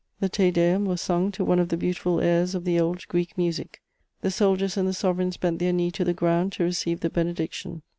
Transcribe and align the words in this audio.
The 0.19 0.29
Te 0.29 0.49
Deum 0.49 0.85
was 0.85 0.99
sung 0.99 1.31
to 1.33 1.45
one 1.45 1.59
of 1.59 1.69
the 1.69 1.77
beautiful 1.77 2.19
airs 2.19 2.55
of 2.55 2.63
the 2.65 2.79
old 2.79 3.07
Greek 3.07 3.37
music. 3.37 3.83
The 4.21 4.31
soldiers 4.31 4.75
and 4.75 4.87
the 4.87 4.93
sovereigns 4.93 5.37
bent 5.37 5.59
their 5.59 5.73
knee 5.73 5.91
to 5.91 6.03
the 6.03 6.11
ground 6.11 6.53
to 6.53 6.63
receive 6.63 7.01
the 7.01 7.09
benediction. 7.11 7.83